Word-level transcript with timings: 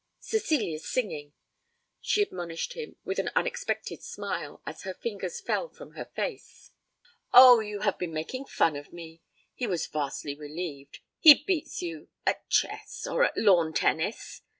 Cecilia's 0.19 0.83
singing!' 0.87 1.33
she 1.99 2.23
admonished 2.23 2.73
him 2.73 2.95
with 3.05 3.19
an 3.19 3.29
unexpected 3.35 4.01
smile, 4.01 4.59
as 4.65 4.81
her 4.81 4.95
fingers 4.95 5.39
fell 5.39 5.69
from 5.69 5.91
her 5.91 6.05
face. 6.05 6.71
'Oh, 7.33 7.59
you 7.59 7.81
have 7.81 7.99
been 7.99 8.11
making 8.11 8.45
fun 8.45 8.75
of 8.75 8.91
me.' 8.91 9.21
He 9.53 9.67
was 9.67 9.85
vastly 9.85 10.33
relieved. 10.35 11.01
'He 11.19 11.43
beats 11.43 11.83
you 11.83 12.09
at 12.25 12.49
chess 12.49 13.05
or 13.05 13.23
at 13.23 13.37
lawn 13.37 13.73
tennis?' 13.75 14.41